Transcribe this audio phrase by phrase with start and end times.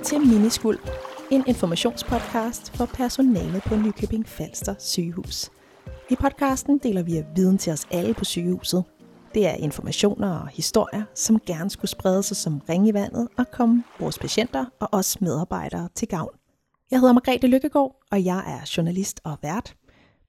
[0.00, 0.78] Lytter til Miniskuld,
[1.30, 5.50] en informationspodcast for personalet på Nykøbing Falster sygehus.
[6.10, 8.84] I podcasten deler vi viden til os alle på sygehuset.
[9.34, 13.50] Det er informationer og historier, som gerne skulle sprede sig som ring i vandet og
[13.50, 16.34] komme vores patienter og os medarbejdere til gavn.
[16.90, 19.74] Jeg hedder Margrethe Lykkegaard, og jeg er journalist og vært.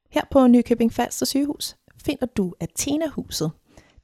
[0.09, 3.51] Her på Nykøbing Falster sygehus finder du Athena-huset.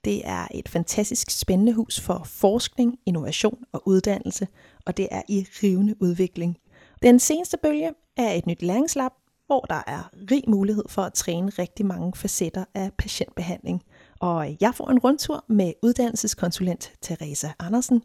[0.06, 4.48] Det er et fantastisk spændende hus for forskning, innovation og uddannelse,
[4.88, 6.58] og det er i rivende udvikling.
[7.02, 9.12] Den seneste bølge er et nyt læringslab,
[9.48, 13.84] hvor der er rig mulighed for at træne rigtig mange facetter af patientbehandling.
[14.20, 18.02] Og jeg får en rundtur med uddannelseskonsulent Teresa Andersen.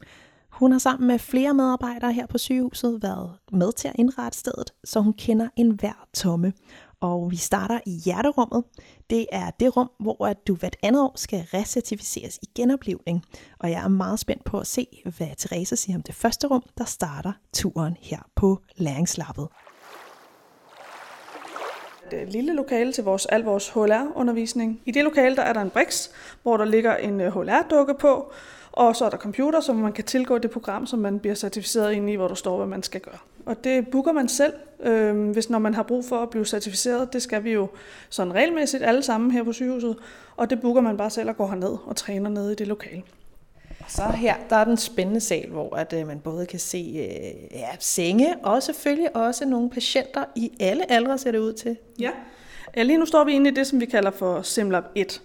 [0.50, 4.72] Hun har sammen med flere medarbejdere her på sygehuset været med til at indrette stedet,
[4.84, 6.52] så hun kender enhver tomme.
[7.02, 8.64] Og vi starter i hjerterummet.
[9.10, 13.24] Det er det rum, hvor at du hvert andet år skal recertificeres i genoplevning.
[13.58, 14.86] Og jeg er meget spændt på at se,
[15.16, 19.48] hvad Teresa siger om det første rum, der starter turen her på læringslappet.
[22.12, 24.80] Et lille lokale til vores, al vores HLR-undervisning.
[24.86, 26.10] I det lokale der er der en briks,
[26.42, 28.32] hvor der ligger en øh, HLR-dukke på,
[28.72, 31.92] og så er der computer, som man kan tilgå det program, som man bliver certificeret
[31.92, 33.18] ind i, hvor der står, hvad man skal gøre.
[33.46, 37.12] Og det booker man selv, øh, hvis når man har brug for at blive certificeret.
[37.12, 37.68] Det skal vi jo
[38.08, 39.96] sådan regelmæssigt alle sammen her på sygehuset.
[40.36, 43.02] Og det booker man bare selv og går herned og træner ned i det lokale.
[43.88, 47.58] Så her, der er den spændende sal, hvor at, øh, man både kan se øh,
[47.58, 51.76] ja, senge, og selvfølgelig også nogle patienter i alle aldre, ser det ud til.
[52.00, 52.10] Ja.
[52.76, 55.22] ja, lige nu står vi inde i det, som vi kalder for SimLab 1.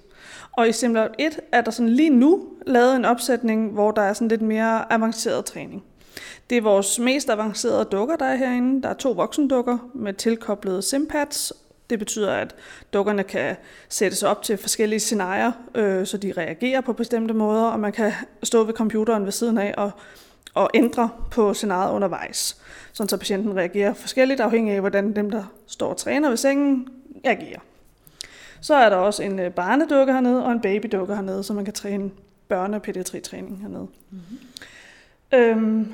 [0.52, 4.14] Og i SimLab 1 er der sådan lige nu lavet en opsætning, hvor der er
[4.14, 5.84] sådan lidt mere avanceret træning.
[6.50, 8.82] Det er vores mest avancerede dukker, der er herinde.
[8.82, 11.54] Der er to voksendukker med tilkoblede simpads.
[11.90, 12.56] Det betyder, at
[12.94, 13.56] dukkerne kan
[13.90, 18.12] sættes op til forskellige scenarier, øh, så de reagerer på bestemte måder, og man kan
[18.44, 19.92] stå ved computeren ved siden af og,
[20.54, 22.58] og ændre på scenariet undervejs,
[22.94, 26.88] sådan så patienten reagerer forskelligt afhængig af, hvordan dem, der står og træner ved sengen,
[27.26, 27.60] reagerer.
[28.62, 31.74] Så er der også en øh, barnedukke hernede og en babydukke hernede, så man kan
[31.74, 32.12] træne
[32.54, 33.88] børne- og pædiatritræning hernede.
[34.12, 34.38] Mm-hmm.
[35.34, 35.94] Øhm,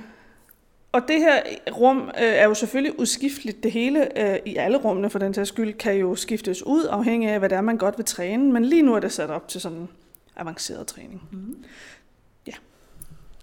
[0.93, 1.41] og det her
[1.77, 3.63] rum øh, er jo selvfølgelig udskifteligt.
[3.63, 7.29] Det hele øh, i alle rummene for den sags skyld kan jo skiftes ud, afhængig
[7.29, 8.51] af, hvad det er, man godt vil træne.
[8.51, 9.87] Men lige nu er det sat op til sådan
[10.35, 11.21] avanceret træning.
[11.31, 11.57] Mm.
[12.47, 12.51] Ja.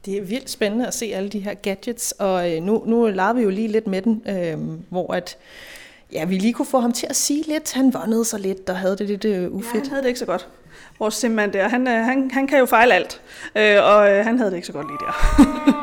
[0.04, 3.32] Det er vildt spændende at se alle de her gadgets, og øh, nu, nu lader
[3.32, 4.58] vi jo lige lidt med den, øh,
[4.88, 5.38] hvor at
[6.12, 7.72] ja, vi lige kunne få ham til at sige lidt.
[7.72, 9.74] Han vondede sig lidt og havde det lidt øh, ufedt.
[9.74, 10.48] Ja, han havde det ikke så godt.
[10.98, 13.20] Vores simpelthen der, han, øh, han, han kan jo fejle alt,
[13.56, 15.76] øh, og øh, han havde det ikke så godt lige der.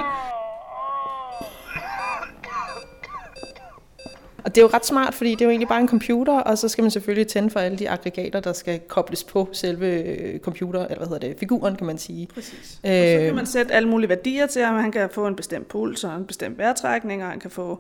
[4.48, 6.58] Og det er jo ret smart, fordi det er jo egentlig bare en computer, og
[6.58, 10.40] så skal man selvfølgelig tænde for alle de aggregater, der skal kobles på selve øh,
[10.40, 12.28] computer, eller hvad hedder det, figuren kan man sige.
[12.34, 12.80] Præcis.
[12.86, 14.76] Øh, og så kan man sætte alle mulige værdier til ham.
[14.76, 17.80] Han kan få en bestemt puls og en bestemt vejrtrækning, og han kan få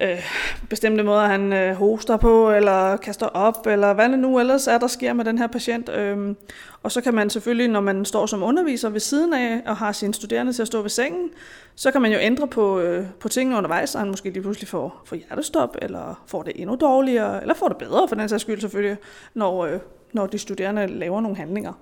[0.00, 0.22] øh,
[0.70, 4.78] bestemte måder, han øh, hoster på, eller kaster op, eller hvad det nu ellers er,
[4.78, 5.88] der sker med den her patient.
[5.88, 6.34] Øh,
[6.82, 9.92] og så kan man selvfølgelig, når man står som underviser ved siden af, og har
[9.92, 11.30] sine studerende til at stå ved sengen,
[11.74, 14.68] så kan man jo ændre på, øh, på tingene undervejs, så han måske lige pludselig
[14.68, 18.42] får, får hjertestop, eller får det endnu dårligere, eller får det bedre for den sags
[18.42, 18.96] skyld selvfølgelig,
[19.34, 19.80] når, øh,
[20.12, 21.72] når de studerende laver nogle handlinger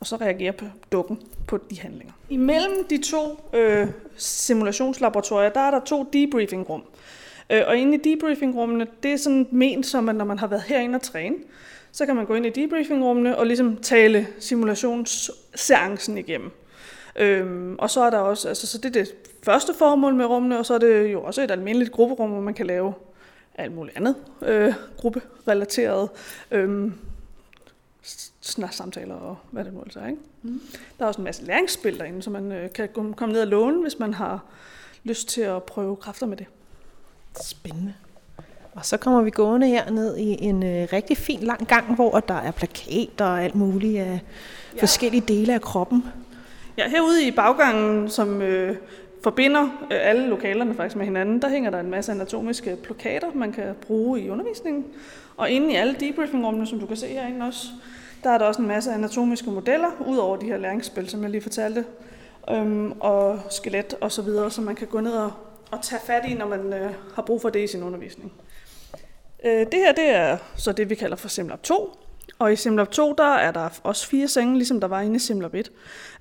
[0.00, 2.12] og så reagerer på dukken på de handlinger.
[2.28, 6.80] Imellem de to øh, simulationslaboratorier, der er der to debriefing-rum.
[6.80, 10.62] Øh, og inde i debriefingrummene, det er sådan ment som, at når man har været
[10.62, 11.36] herinde og træne,
[11.92, 16.50] så kan man gå ind i debriefingrummene og ligesom tale simulationsseancen igennem.
[17.16, 20.58] Øhm, og så er der også, altså så det er det første formål med rummene,
[20.58, 22.94] og så er det jo også et almindeligt grupperum, hvor man kan lave
[23.54, 26.08] alt muligt andet øh, grupperelateret
[26.50, 26.92] øh,
[28.70, 30.06] samtaler og hvad det nu altså er.
[30.06, 30.20] Ikke?
[30.42, 30.60] Mm.
[30.98, 33.82] Der er også en masse læringsspil derinde, så man øh, kan komme ned og låne,
[33.82, 34.44] hvis man har
[35.04, 36.46] lyst til at prøve kræfter med det.
[37.42, 37.94] Spændende.
[38.74, 42.20] Og så kommer vi gående her ned i en øh, rigtig fin lang gang, hvor
[42.20, 44.20] der er plakater og alt muligt af
[44.74, 44.80] ja.
[44.80, 46.04] forskellige dele af kroppen.
[46.78, 48.76] Ja, herude i baggangen, som øh,
[49.22, 53.52] forbinder øh, alle lokalerne faktisk med hinanden, der hænger der en masse anatomiske plakater, man
[53.52, 54.84] kan bruge i undervisningen.
[55.36, 57.66] Og inde i alle debriefingrummene, som du kan se herinde også,
[58.24, 61.30] der er der også en masse anatomiske modeller, ud over de her læringsspil, som jeg
[61.30, 61.84] lige fortalte,
[62.50, 65.32] øhm, og skelet og så videre, så man kan gå ned og
[65.74, 68.32] at tage fat i, når man øh, har brug for det i sin undervisning.
[69.44, 71.98] Øh, det her det er så det, vi kalder for SimLab 2.
[72.38, 75.18] Og i SimLab 2, der er der også fire senge, ligesom der var inde i
[75.18, 75.72] SimLab 1.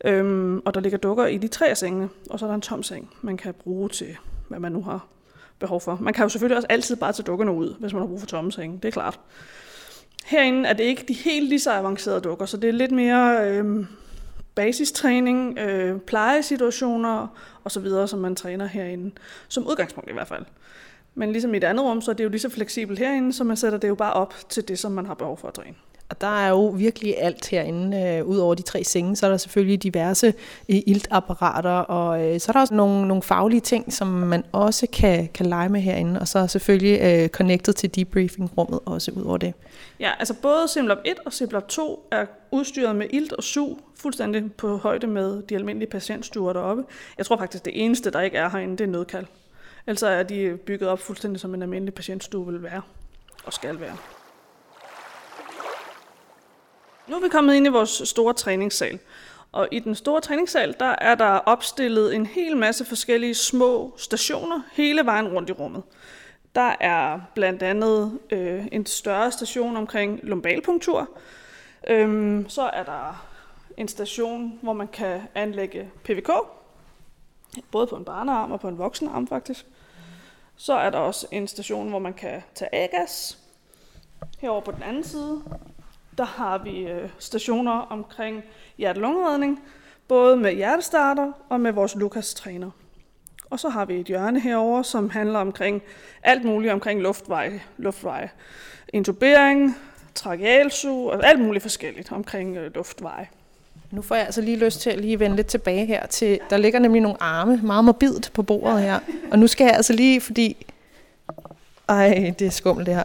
[0.06, 2.84] Øhm, og der ligger dukker i de tre senge, og så er der en tom
[2.84, 4.18] seng, man kan bruge til,
[4.50, 5.08] hvad man nu har
[5.60, 5.98] behov for.
[6.02, 8.28] Man kan jo selvfølgelig også altid bare tage dukkerne ud, hvis man har brug for
[8.28, 9.20] tomme senge, det er klart.
[10.26, 13.50] Herinde er det ikke de helt lige så avancerede dukker, så det er lidt mere,
[13.50, 13.88] øhm,
[14.56, 17.28] basistræning, øh, plejesituationer
[17.66, 19.12] osv., som man træner herinde.
[19.48, 20.46] Som udgangspunkt i hvert fald.
[21.16, 23.44] Men ligesom i et andet rum, så er det jo lige så fleksibelt herinde, så
[23.44, 25.76] man sætter det jo bare op til det, som man har behov for at træne.
[26.14, 28.02] Og der er jo virkelig alt herinde.
[28.02, 30.28] Øh, Udover de tre senge, så er der selvfølgelig diverse
[30.70, 34.88] øh, iltapparater, og øh, så er der også nogle, nogle faglige ting, som man også
[34.94, 39.24] kan, kan lege med herinde, og så er selvfølgelig øh, connected til debriefing-rummet også ud
[39.24, 39.54] over det.
[40.00, 44.54] Ja, altså både Simlop 1 og Simlop 2 er udstyret med ilt og sug, fuldstændig
[44.54, 46.84] på højde med de almindelige patientstuer deroppe.
[47.18, 49.26] Jeg tror faktisk, det eneste, der ikke er herinde, det er nødkald.
[49.88, 52.82] Ellers er de bygget op fuldstændig som en almindelig patientstue vil være
[53.46, 53.98] og skal være.
[57.08, 59.00] Nu er vi kommet ind i vores store træningssal.
[59.52, 64.62] Og i den store træningssal, der er der opstillet en hel masse forskellige små stationer
[64.72, 65.84] hele vejen rundt i rummet.
[66.56, 71.10] Der er blandt andet øh, en større station omkring lumbalpunktur.
[71.88, 73.26] Øhm, så er der
[73.78, 76.30] en station, hvor man kan anlægge PVK,
[77.72, 79.66] både på en barnearm og på en voksenarm faktisk.
[80.56, 83.38] Så er der også en station, hvor man kan tage A-gas.
[84.40, 85.42] Herover på den anden side,
[86.18, 88.44] der har vi øh, stationer omkring
[88.78, 89.64] hjertelungeredning,
[90.08, 92.72] både med hjertestarter og med vores Lukas-træner.
[93.50, 95.82] Og så har vi et hjørne herover, som handler omkring
[96.24, 98.30] alt muligt omkring luftveje, luftveje.
[98.94, 99.78] intubering,
[100.16, 103.30] trakealsug og alt muligt forskelligt omkring øh, luftveje.
[103.92, 106.58] Nu får jeg altså lige lyst til at lige vende lidt tilbage her til, der
[106.58, 109.00] ligger nemlig nogle arme meget morbidt på bordet her.
[109.32, 110.66] Og nu skal jeg altså lige, fordi
[111.90, 113.04] ej, det er skummelt det her.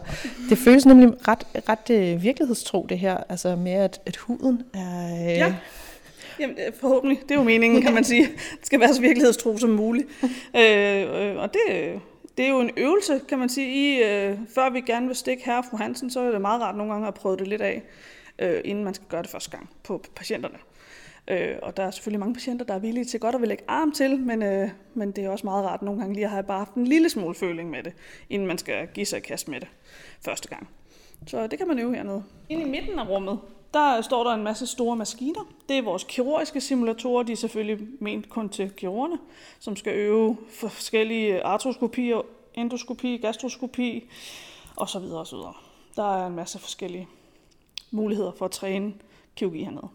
[0.49, 5.15] Det føles nemlig ret, ret øh, virkelighedstro det her, altså med at, at huden er...
[5.15, 5.37] Øh...
[5.37, 5.55] Ja.
[6.39, 7.19] Jamen, forhåbentlig.
[7.21, 8.23] Det er jo meningen, kan man sige.
[8.57, 10.07] Det skal være så virkelighedstro som muligt.
[10.55, 11.99] øh, øh, og det,
[12.37, 13.67] det er jo en øvelse, kan man sige.
[13.67, 16.75] I, øh, før vi gerne vil stikke her fru Hansen, så er det meget rart
[16.75, 17.83] nogle gange at prøve det lidt af,
[18.39, 20.57] øh, inden man skal gøre det første gang på patienterne.
[21.29, 23.63] Øh, og der er selvfølgelig mange patienter, der er villige til godt at vil lægge
[23.67, 26.43] arm til, men, øh, men det er også meget rart nogle gange lige at have
[26.43, 27.93] bare haft en lille smule føling med det,
[28.29, 29.67] inden man skal give sig kast med det
[30.21, 30.69] første gang.
[31.27, 32.23] Så det kan man øve hernede.
[32.49, 33.39] Inde i midten af rummet,
[33.73, 35.53] der står der en masse store maskiner.
[35.69, 39.17] Det er vores kirurgiske simulatorer, de er selvfølgelig ment kun til kirurgerne,
[39.59, 42.21] som skal øve forskellige artroskopier,
[42.53, 44.09] endoskopi, gastroskopi
[44.77, 44.97] osv.
[44.97, 45.37] osv.
[45.95, 47.07] Der er en masse forskellige
[47.91, 48.93] muligheder for at træne
[49.35, 49.89] kirurgi hernede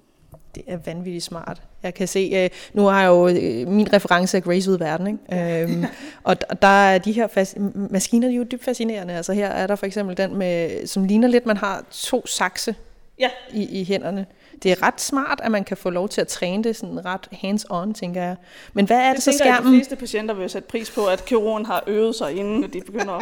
[0.54, 1.62] det er vanvittigt smart.
[1.82, 5.06] Jeg kan se, øh, nu har jeg jo øh, min reference af Grace ud verden,
[5.06, 5.62] ikke?
[5.62, 5.84] øhm,
[6.24, 7.60] og der er de her fas-
[7.90, 9.14] maskiner, de er jo dybt fascinerende.
[9.14, 12.74] Altså her er der for eksempel den, med, som ligner lidt, man har to sakse
[13.18, 13.30] ja.
[13.52, 14.26] i, i hænderne.
[14.62, 17.28] Det er ret smart, at man kan få lov til at træne det sådan ret
[17.32, 18.36] hands-on, tænker jeg.
[18.72, 19.72] Men hvad er det, det så skærmen?
[19.72, 22.80] Jeg, de fleste patienter vil sætte pris på, at kirurgen har øvet sig, inden de
[22.86, 23.20] begynder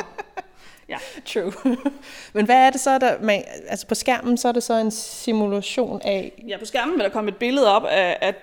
[0.88, 1.52] Ja, true.
[2.34, 4.90] Men hvad er det så, der, man, altså på skærmen, så er det så en
[4.90, 6.43] simulation af...
[6.49, 8.34] Ja, på skærmen vil der komme et billede op af, at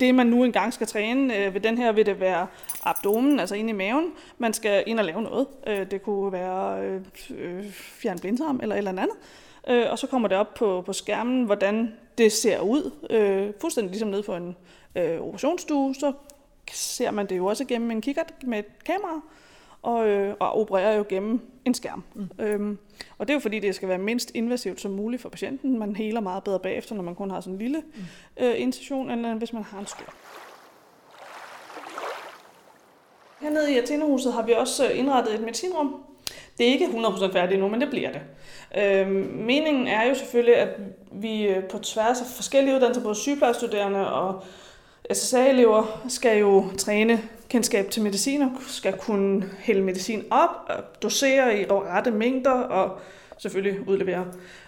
[0.00, 2.46] det, man nu engang skal træne, øh, ved den her vil det være
[2.82, 4.12] abdomen, altså inde i maven.
[4.38, 5.46] Man skal ind og lave noget.
[5.66, 7.00] Øh, det kunne være øh,
[7.30, 9.16] øh fjern blindtarm eller et eller andet.
[9.68, 12.90] Øh, og så kommer det op på, på skærmen, hvordan det ser ud.
[13.10, 14.56] Øh, fuldstændig ligesom nede på en
[14.96, 16.12] øh, operationsstue, så
[16.72, 19.20] ser man det jo også gennem en kikkert med et kamera
[19.84, 22.04] og, øh, og opererer jo gennem en skærm.
[22.14, 22.28] Mm.
[22.38, 22.78] Øhm,
[23.18, 25.78] og det er jo fordi, det skal være mindst invasivt som muligt for patienten.
[25.78, 28.44] Man heler meget bedre bagefter, når man kun har sådan en lille mm.
[28.44, 30.14] øh, incision, end hvis man har en stor.
[33.40, 35.94] Hernede i Athenahuset har vi også øh, indrettet et medicinrum.
[36.58, 38.20] Det er ikke 100% færdigt nu, men det bliver det.
[38.78, 39.10] Øhm,
[39.46, 40.68] meningen er jo selvfølgelig, at
[41.12, 44.42] vi øh, på tværs af forskellige uddannelser, både sygeplejestuderende og
[45.12, 47.22] SSA-elever, skal jo træne
[47.54, 52.98] kendskab til medicin og skal kunne hælde medicin op, og dosere i rette mængder og
[53.38, 54.26] selvfølgelig udlevere.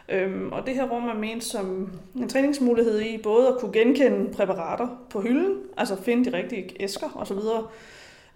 [0.08, 4.32] Øhm, og det her rum er ment som en træningsmulighed i både at kunne genkende
[4.32, 7.38] præparater på hylden, altså finde de rigtige æsker osv.,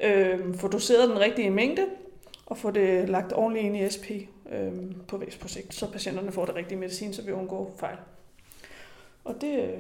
[0.00, 1.82] øhm, få doseret den rigtige mængde,
[2.46, 4.06] og få det lagt ordentligt ind i SP
[4.52, 7.96] øhm, på væsprojekt, så patienterne får det rigtige medicin, så vi undgår fejl.
[9.24, 9.74] Og det,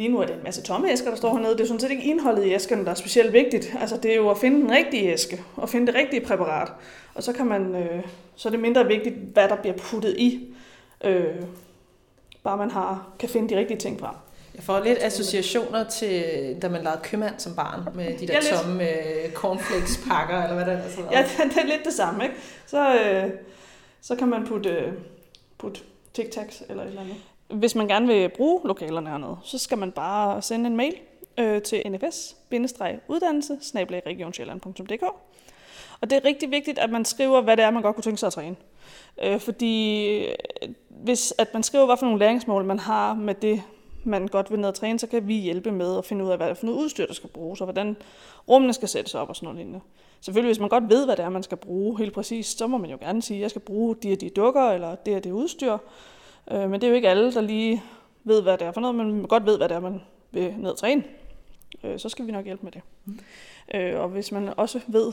[0.00, 1.52] Lige nu er det en masse tomme æsker, der står hernede.
[1.52, 3.74] Det er sådan set ikke indholdet i æskerne, der er specielt vigtigt.
[3.80, 6.72] Altså, det er jo at finde den rigtige æske, og finde det rigtige præparat.
[7.14, 8.04] Og så, kan man, øh,
[8.36, 10.54] så er det mindre vigtigt, hvad der bliver puttet i.
[11.04, 11.34] Øh,
[12.42, 14.14] bare man har, kan finde de rigtige ting frem.
[14.54, 16.24] Jeg får lidt associationer til,
[16.62, 20.66] da man lavede købmand som barn, med de der ja, tomme øh, cornflakes-pakker, eller hvad
[20.66, 20.88] der er.
[20.88, 22.36] Sådan ja, det er lidt det samme, ikke?
[22.66, 23.30] Så, øh,
[24.00, 24.92] så kan man putte,
[25.58, 25.80] putte
[26.18, 27.16] tic-tacs eller et eller andet.
[27.52, 30.94] Hvis man gerne vil bruge lokalerne hernede, så skal man bare sende en mail
[31.38, 33.58] øh, til nfs-uddannelse
[36.00, 38.20] Og det er rigtig vigtigt, at man skriver, hvad det er, man godt kunne tænke
[38.20, 38.56] sig at træne.
[39.22, 40.34] Øh, fordi øh,
[40.88, 43.62] hvis at man skriver, hvad for nogle læringsmål man har med det,
[44.04, 46.36] man godt vil ned og træne, så kan vi hjælpe med at finde ud af,
[46.36, 47.96] hvad det er for noget udstyr, der skal bruges, og hvordan
[48.48, 49.80] rummene skal sættes op og sådan noget lignende.
[50.20, 52.78] Selvfølgelig, hvis man godt ved, hvad det er, man skal bruge helt præcis, så må
[52.78, 55.24] man jo gerne sige, at jeg skal bruge de og de dukker, eller det og
[55.24, 55.78] det udstyr.
[56.50, 57.82] Øh, men det er jo ikke alle, der lige
[58.24, 60.54] ved, hvad det er for noget, men man godt ved, hvad det er, man vil
[60.58, 61.04] ned og træne.
[61.84, 62.82] Øh, så skal vi nok hjælpe med det.
[63.04, 63.20] Mm.
[63.74, 65.12] Øh, og hvis man også ved,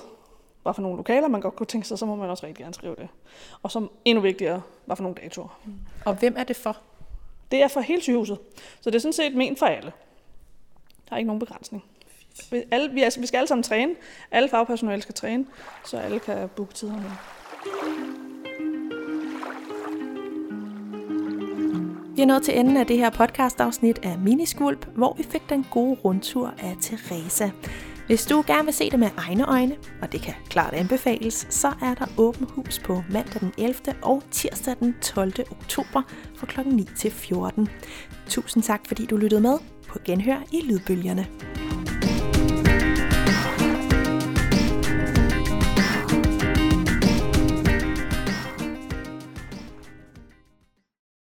[0.63, 2.73] hvad for nogle lokaler man godt kunne tænke sig, så må man også rigtig gerne
[2.73, 3.07] skrive det.
[3.63, 5.59] Og som endnu vigtigere, hvad for nogle datoer.
[5.65, 5.73] Mm.
[6.05, 6.77] Og hvem er det for?
[7.51, 8.37] Det er for hele sygehuset.
[8.81, 9.91] Så det er sådan set ment for alle.
[11.09, 11.83] Der er ikke nogen begrænsning.
[12.51, 13.95] Vi, alle, vi, altså, vi skal alle sammen træne.
[14.31, 15.45] Alle fagpersonale skal træne,
[15.85, 17.11] så alle kan booke tiderne.
[22.17, 25.65] Vi er nået til enden af det her podcastafsnit af Miniskulp, hvor vi fik den
[25.71, 27.49] gode rundtur af Teresa.
[28.07, 31.67] Hvis du gerne vil se det med egne øjne, og det kan klart anbefales, så
[31.67, 33.75] er der åben hus på mandag den 11.
[34.01, 35.33] og tirsdag den 12.
[35.51, 36.01] oktober
[36.35, 36.59] fra kl.
[36.65, 37.69] 9 til 14.
[38.29, 39.57] Tusind tak, fordi du lyttede med.
[39.87, 41.27] På genhør i Lydbølgerne.